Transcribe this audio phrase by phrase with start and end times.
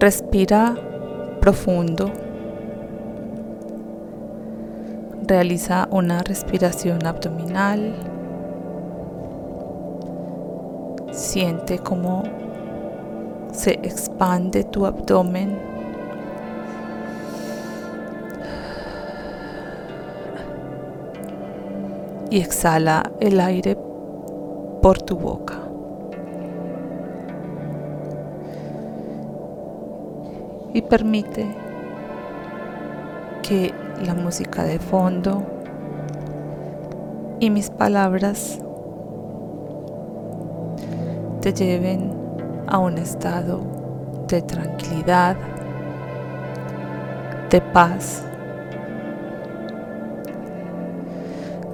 [0.00, 0.76] Respira
[1.40, 2.12] profundo.
[5.26, 7.94] Realiza una respiración abdominal.
[11.10, 12.22] Siente cómo
[13.52, 15.58] se expande tu abdomen.
[22.30, 23.76] Y exhala el aire
[24.80, 25.67] por tu boca.
[30.78, 31.44] Y permite
[33.42, 33.74] que
[34.06, 35.42] la música de fondo
[37.40, 38.60] y mis palabras
[41.40, 42.12] te lleven
[42.68, 43.60] a un estado
[44.28, 45.36] de tranquilidad,
[47.50, 48.22] de paz,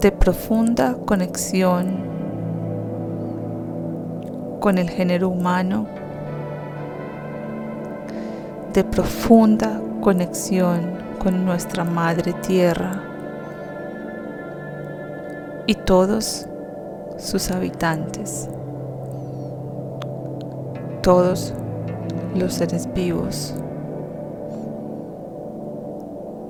[0.01, 1.99] de profunda conexión
[4.61, 6.04] con el género humano,
[8.75, 13.01] de profunda conexión con nuestra Madre Tierra
[15.65, 16.45] y todos
[17.17, 18.51] sus habitantes,
[21.03, 21.55] todos
[22.35, 23.55] los seres vivos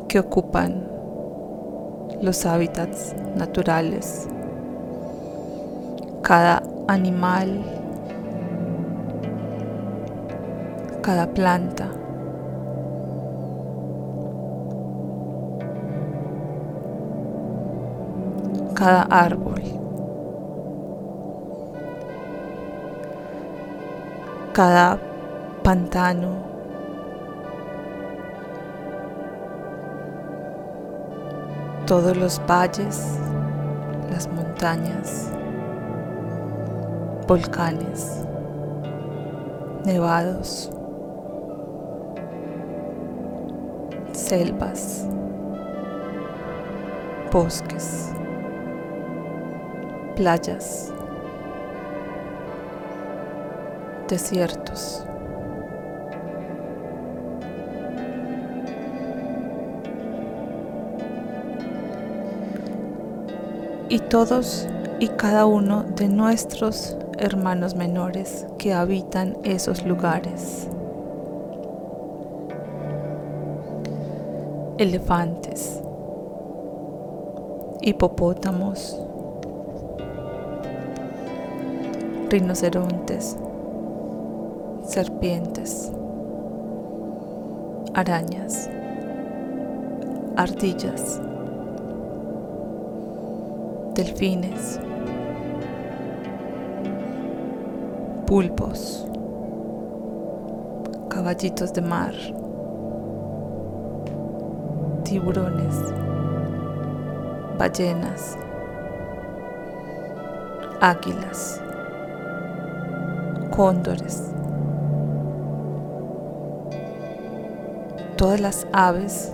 [0.09, 0.89] que ocupan
[2.23, 4.27] los hábitats naturales,
[6.23, 7.63] cada animal,
[11.03, 11.91] cada planta,
[18.85, 19.63] cada árbol.
[24.53, 24.99] Cada
[25.63, 26.29] pantano.
[31.87, 33.19] Todos los valles,
[34.11, 35.31] las montañas,
[37.27, 38.27] volcanes,
[39.87, 40.71] nevados,
[44.13, 45.07] selvas,
[47.33, 48.15] bosques
[50.15, 50.93] playas,
[54.09, 55.05] desiertos.
[63.89, 64.67] Y todos
[64.99, 70.69] y cada uno de nuestros hermanos menores que habitan esos lugares.
[74.79, 75.81] Elefantes,
[77.83, 79.01] hipopótamos,
[82.31, 83.37] rinocerontes,
[84.85, 85.93] serpientes,
[87.95, 88.69] arañas,
[90.37, 91.21] ardillas,
[93.95, 94.81] delfines,
[98.27, 99.07] pulpos,
[101.09, 102.15] caballitos de mar,
[105.05, 105.77] tiburones,
[107.59, 108.37] ballenas,
[110.81, 111.61] águilas
[113.55, 114.33] cóndores,
[118.17, 119.33] todas las aves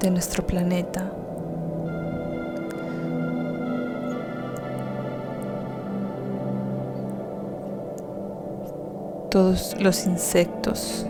[0.00, 1.10] de nuestro planeta.
[9.30, 11.06] Todos los insectos,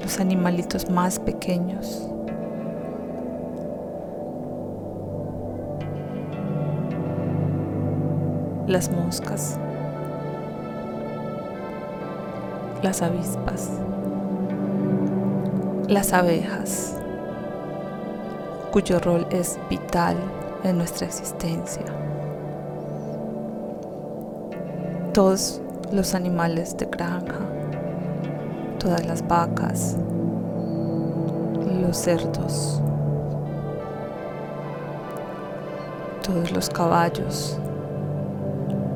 [0.00, 2.08] los animalitos más pequeños.
[8.68, 9.58] Las moscas,
[12.82, 13.70] las avispas,
[15.88, 16.94] las abejas,
[18.70, 20.18] cuyo rol es vital
[20.64, 21.82] en nuestra existencia.
[25.14, 27.40] Todos los animales de granja,
[28.78, 29.96] todas las vacas,
[31.80, 32.82] los cerdos,
[36.22, 37.58] todos los caballos,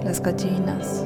[0.04, 1.04] las gallinas,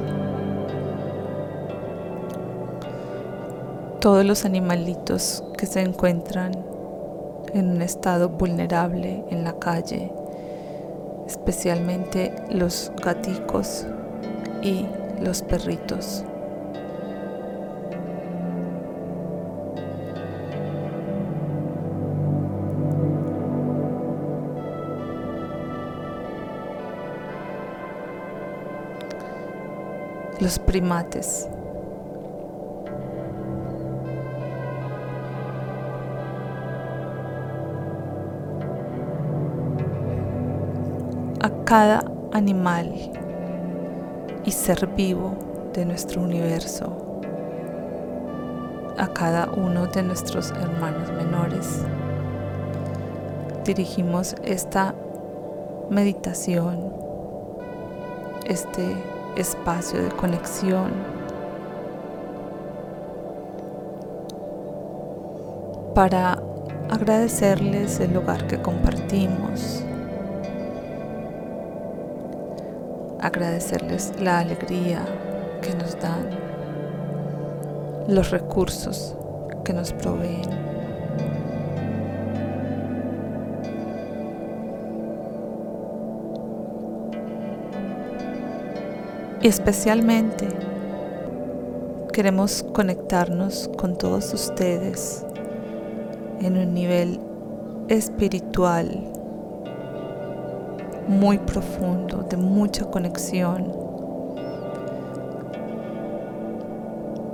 [3.99, 6.51] todos los animalitos que se encuentran
[7.53, 10.11] en un estado vulnerable en la calle,
[11.27, 13.85] especialmente los gaticos
[14.61, 14.85] y
[15.21, 16.23] los perritos.
[30.59, 31.49] Primates.
[41.41, 42.03] A cada
[42.33, 42.93] animal
[44.45, 45.35] y ser vivo
[45.73, 47.07] de nuestro universo
[48.97, 51.83] a cada uno de nuestros hermanos menores.
[53.63, 54.95] Dirigimos esta
[55.89, 56.91] meditación,
[58.45, 58.95] este
[59.37, 60.91] espacio de conexión.
[65.93, 66.41] Para
[66.89, 69.83] agradecerles el lugar que compartimos,
[73.19, 75.01] agradecerles la alegría
[75.61, 76.29] que nos dan,
[78.07, 79.15] los recursos
[79.63, 80.66] que nos proveen.
[89.41, 90.47] Y especialmente
[92.11, 95.23] queremos conectarnos con todos ustedes
[96.41, 97.19] en un nivel
[97.87, 98.89] espiritual
[101.07, 103.71] muy profundo, de mucha conexión,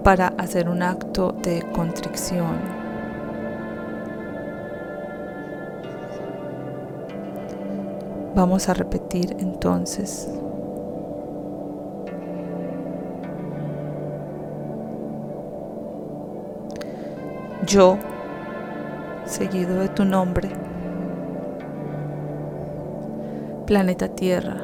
[0.04, 2.60] para hacer un acto de contrición.
[8.36, 10.28] Vamos a repetir entonces.
[17.66, 17.98] Yo,
[19.26, 20.50] seguido de tu nombre,
[23.66, 24.58] planeta Tierra.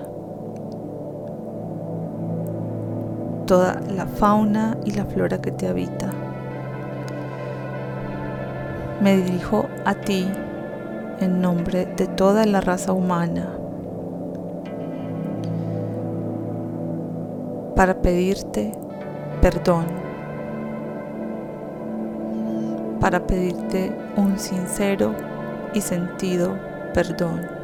[3.46, 6.10] Toda la fauna y la flora que te habita.
[9.02, 10.28] Me dirijo a ti
[11.22, 13.50] en nombre de toda la raza humana
[17.76, 18.74] para pedirte
[19.42, 19.86] perdón,
[23.00, 25.16] para pedirte un sincero
[25.74, 26.58] y sentido
[26.94, 27.60] perdón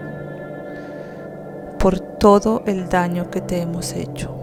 [1.86, 4.36] por todo el daño que te hemos hecho.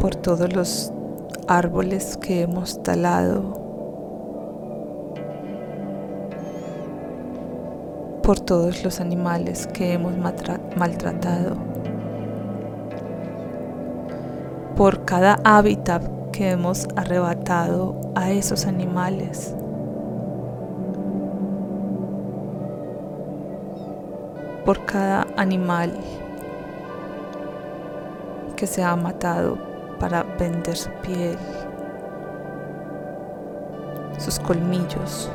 [0.00, 0.90] Por todos los
[1.48, 3.42] árboles que hemos talado.
[8.22, 11.75] Por todos los animales que hemos maltratado.
[14.76, 16.02] Por cada hábitat
[16.32, 19.54] que hemos arrebatado a esos animales.
[24.66, 25.92] por cada animal
[28.56, 29.56] que se ha matado
[30.00, 31.38] para vender su piel,
[34.18, 35.30] sus colmillos.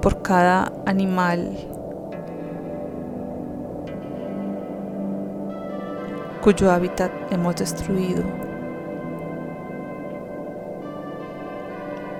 [0.00, 1.50] por cada animal
[6.42, 8.50] cuyo hábitat hemos destruido.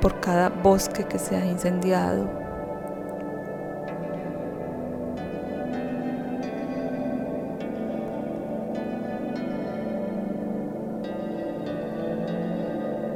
[0.00, 2.28] por cada bosque que se ha incendiado.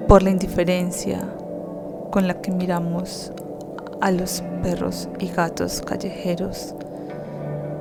[0.06, 1.20] Por la indiferencia
[2.10, 3.32] con la que miramos
[4.00, 6.74] a los perros y gatos callejeros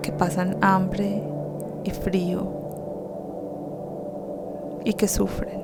[0.01, 1.21] que pasan hambre
[1.83, 2.62] y frío
[4.85, 5.63] y que sufren.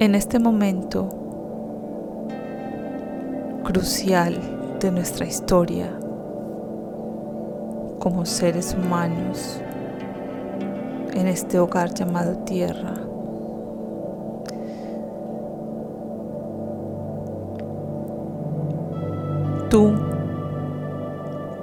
[0.00, 1.10] en este momento
[3.64, 4.34] crucial
[4.80, 5.90] de nuestra historia
[7.98, 9.60] como seres humanos
[11.12, 12.94] en este hogar llamado tierra.
[19.68, 19.92] Tú,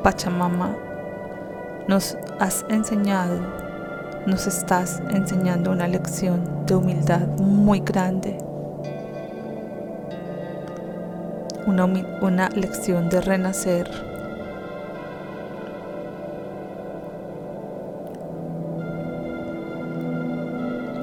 [0.03, 0.75] Pachamama,
[1.87, 3.67] nos has enseñado
[4.27, 8.37] nos estás enseñando una lección de humildad muy grande.
[11.65, 11.85] Una,
[12.21, 13.89] una lección de renacer.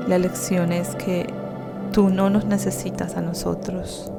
[0.06, 1.26] La lección es que
[1.92, 4.12] tú no nos necesitas a nosotros.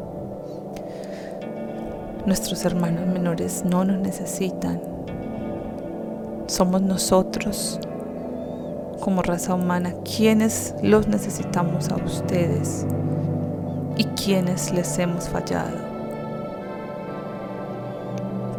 [2.25, 4.81] Nuestros hermanos menores no nos necesitan.
[6.47, 7.79] Somos nosotros
[8.99, 12.87] como raza humana quienes los necesitamos a ustedes
[13.95, 15.77] y quienes les hemos fallado.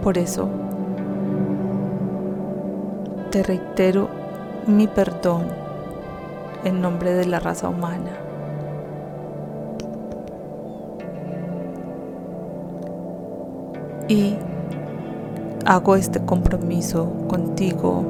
[0.01, 0.49] Por eso,
[3.33, 4.09] te reitero
[4.69, 5.49] mi perdón
[6.63, 8.26] en nombre de la raza humana.
[14.09, 14.37] Y
[15.65, 18.05] hago este compromiso contigo,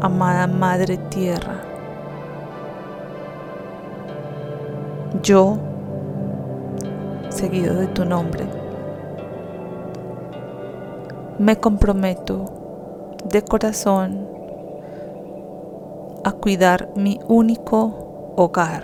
[0.00, 1.62] amada Madre Tierra.
[5.22, 5.58] Yo,
[7.28, 8.46] seguido de tu nombre,
[11.38, 14.26] me comprometo de corazón
[16.24, 18.82] a cuidar mi único hogar,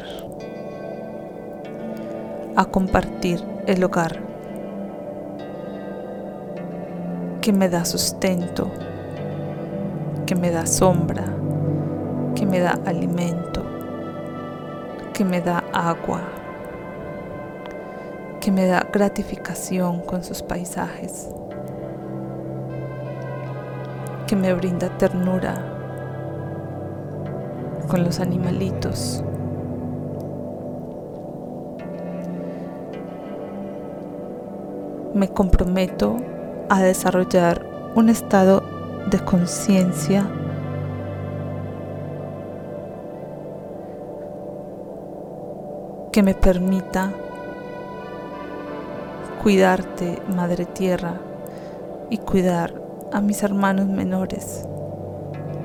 [2.55, 4.32] a compartir el hogar
[7.43, 8.71] que me da sustento,
[10.27, 11.25] que me da sombra,
[12.37, 13.65] que me da alimento,
[15.13, 16.21] que me da agua,
[18.41, 21.31] que me da gratificación con sus paisajes,
[24.29, 25.55] que me brinda ternura
[27.89, 29.25] con los animalitos.
[35.13, 36.19] Me comprometo
[36.73, 38.63] a desarrollar un estado
[39.11, 40.27] de conciencia
[46.11, 47.13] que me permita
[49.43, 51.21] cuidarte, Madre Tierra,
[52.09, 52.73] y cuidar
[53.13, 54.65] a mis hermanos menores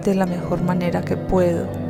[0.04, 1.87] de la mejor manera que puedo.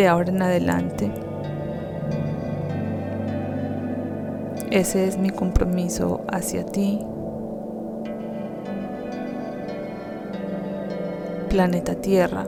[0.00, 1.10] De ahora en adelante.
[4.70, 7.00] Ese es mi compromiso hacia ti.
[11.50, 12.46] Planeta Tierra.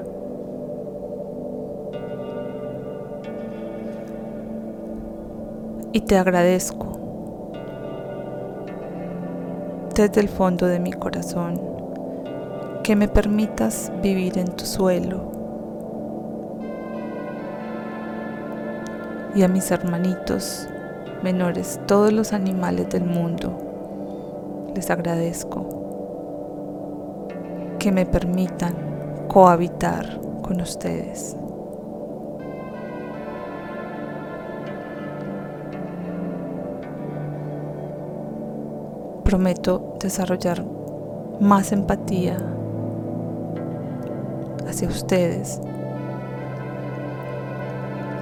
[5.93, 6.87] Y te agradezco
[9.95, 11.61] desde el fondo de mi corazón
[12.83, 15.32] que me permitas vivir en tu suelo
[19.35, 20.69] y a mis hermanitos
[21.23, 23.57] menores, todos los animales del mundo,
[24.75, 25.67] les agradezco
[27.79, 28.75] que me permitan
[29.29, 31.37] cohabitar con ustedes.
[39.25, 40.63] Prometo desarrollar
[41.41, 42.37] más empatía
[44.69, 45.61] hacia ustedes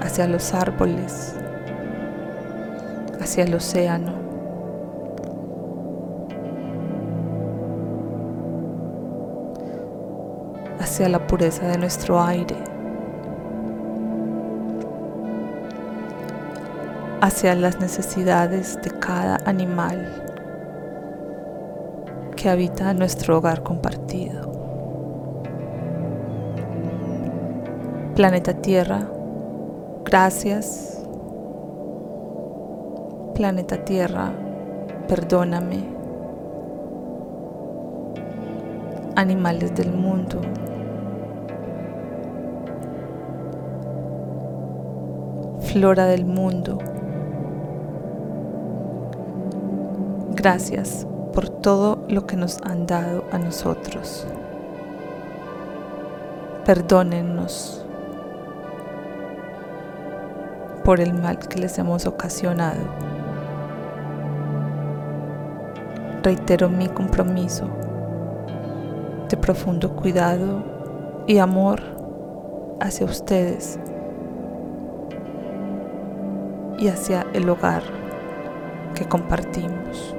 [0.00, 1.34] hacia los árboles,
[3.20, 4.20] hacia el océano.
[10.80, 12.56] hacia la pureza de nuestro aire,
[17.20, 20.24] hacia las necesidades de cada animal
[22.34, 24.50] que habita nuestro hogar compartido.
[28.16, 29.19] Planeta Tierra
[30.04, 31.02] Gracias,
[33.34, 34.32] planeta Tierra,
[35.06, 35.84] perdóname.
[39.14, 40.40] Animales del mundo,
[45.60, 46.78] flora del mundo.
[50.34, 54.26] Gracias por todo lo que nos han dado a nosotros.
[56.64, 57.86] Perdónennos
[60.90, 62.80] por el mal que les hemos ocasionado.
[66.20, 67.68] Reitero mi compromiso
[69.28, 70.64] de profundo cuidado
[71.28, 71.80] y amor
[72.80, 73.78] hacia ustedes
[76.76, 77.84] y hacia el hogar
[78.96, 80.16] que compartimos.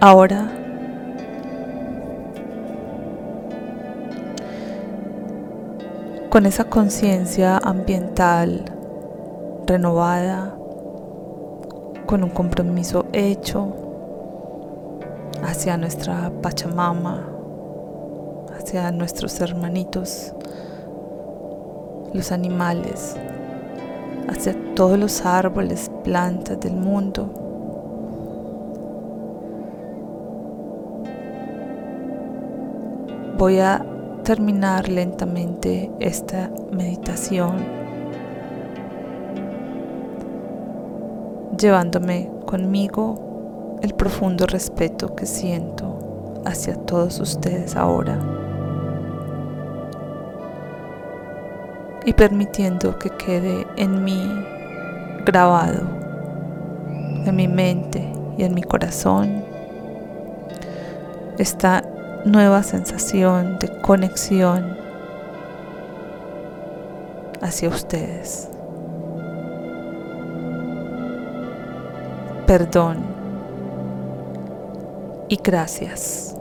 [0.00, 0.61] Ahora
[6.32, 8.64] con esa conciencia ambiental
[9.66, 10.56] renovada,
[12.06, 13.70] con un compromiso hecho
[15.42, 17.28] hacia nuestra Pachamama,
[18.56, 20.32] hacia nuestros hermanitos,
[22.14, 23.14] los animales,
[24.26, 27.28] hacia todos los árboles, plantas del mundo.
[33.36, 33.84] Voy a
[34.22, 37.56] terminar lentamente esta meditación,
[41.58, 48.18] llevándome conmigo el profundo respeto que siento hacia todos ustedes ahora
[52.04, 54.22] y permitiendo que quede en mí
[55.24, 55.82] grabado,
[57.26, 58.04] en mi mente
[58.36, 59.44] y en mi corazón,
[61.38, 61.82] esta
[62.24, 64.76] nueva sensación de conexión
[67.40, 68.48] hacia ustedes.
[72.46, 72.98] Perdón
[75.28, 76.36] y gracias.